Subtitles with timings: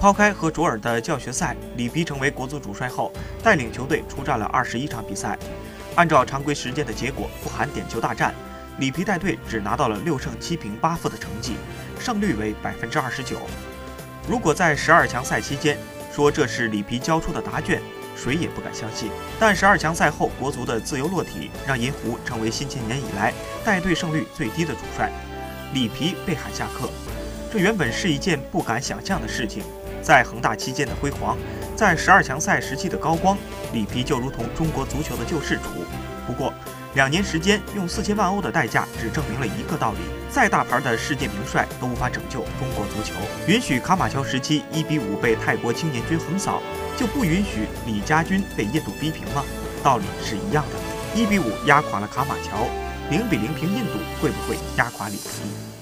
[0.00, 5.36] 抛开和卓尔的教学赛，里皮成为国足主帅后，带领球队出战了二十一场比赛。
[5.96, 8.32] 按照常规时间的结果，不含点球大战，
[8.78, 11.56] 里皮带队只拿到了六胜七平八负的成绩，
[11.98, 13.38] 胜率为百分之二十九。
[14.28, 15.76] 如果在十二强赛期间
[16.14, 17.82] 说这是里皮交出的答卷，
[18.14, 19.10] 谁也不敢相信。
[19.40, 23.34] 但十二强赛后，国足的自由落体让银狐成为新千年以来
[23.64, 25.10] 带队胜率最低的主帅，
[25.74, 26.88] 里皮被喊下课。
[27.50, 29.62] 这原本是一件不敢想象的事情。
[30.02, 31.36] 在恒大期间的辉煌，
[31.74, 33.36] 在十二强赛时期的高光，
[33.72, 35.62] 里皮就如同中国足球的救世主。
[36.26, 36.52] 不过，
[36.94, 39.98] 两年时间用四千万欧的代价，只证明了一个道理：
[40.30, 43.14] 再大牌的世界名帅都无法拯救中国足球。
[43.46, 46.62] 允许卡马乔时期一比五被泰国青年军横扫，
[46.96, 49.44] 就不允许李家军被印度逼平吗？
[49.82, 51.20] 道理是一样的。
[51.20, 52.66] 一比五压垮了卡马乔，
[53.10, 55.77] 零比零平印度，会不会压垮里皮？